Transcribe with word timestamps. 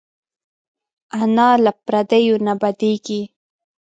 انا 1.21 1.49
له 1.63 1.71
پردیو 1.85 2.35
نه 2.45 2.53
بدېږي 2.61 3.21